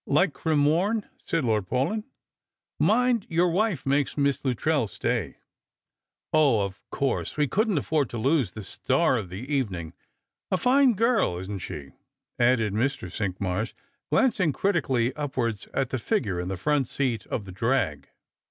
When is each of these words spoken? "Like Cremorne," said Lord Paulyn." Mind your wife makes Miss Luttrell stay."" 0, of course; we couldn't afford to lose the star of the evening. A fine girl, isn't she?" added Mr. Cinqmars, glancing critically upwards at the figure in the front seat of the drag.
"Like 0.19 0.33
Cremorne," 0.33 1.07
said 1.25 1.43
Lord 1.45 1.67
Paulyn." 1.69 2.05
Mind 2.79 3.27
your 3.29 3.49
wife 3.51 3.85
makes 3.85 4.17
Miss 4.17 4.43
Luttrell 4.43 4.87
stay."" 4.87 5.37
0, 6.35 6.61
of 6.61 6.81
course; 6.89 7.37
we 7.37 7.47
couldn't 7.47 7.77
afford 7.77 8.09
to 8.09 8.17
lose 8.17 8.53
the 8.53 8.63
star 8.63 9.15
of 9.17 9.29
the 9.29 9.45
evening. 9.53 9.93
A 10.49 10.57
fine 10.57 10.93
girl, 10.95 11.37
isn't 11.37 11.59
she?" 11.59 11.91
added 12.39 12.73
Mr. 12.73 13.11
Cinqmars, 13.11 13.75
glancing 14.11 14.51
critically 14.53 15.13
upwards 15.15 15.67
at 15.71 15.91
the 15.91 15.99
figure 15.99 16.39
in 16.39 16.47
the 16.47 16.57
front 16.57 16.87
seat 16.87 17.27
of 17.27 17.45
the 17.45 17.51
drag. 17.51 18.07